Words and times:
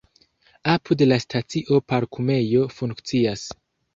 Apud 0.75 1.01
la 1.09 1.19
stacio 1.25 1.81
parkumejo 1.93 2.65
funkcias. 2.79 3.47